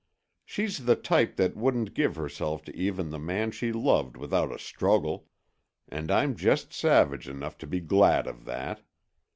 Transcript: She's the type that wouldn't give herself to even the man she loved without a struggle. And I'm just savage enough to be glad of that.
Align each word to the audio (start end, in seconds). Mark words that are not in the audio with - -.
She's 0.43 0.85
the 0.85 0.95
type 0.95 1.35
that 1.35 1.55
wouldn't 1.55 1.93
give 1.93 2.15
herself 2.15 2.63
to 2.63 2.75
even 2.75 3.11
the 3.11 3.19
man 3.19 3.51
she 3.51 3.71
loved 3.71 4.17
without 4.17 4.51
a 4.51 4.57
struggle. 4.57 5.27
And 5.87 6.09
I'm 6.09 6.35
just 6.35 6.73
savage 6.73 7.29
enough 7.29 7.55
to 7.59 7.67
be 7.67 7.81
glad 7.81 8.25
of 8.25 8.45
that. 8.45 8.81